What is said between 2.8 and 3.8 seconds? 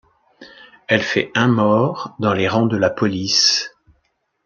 police.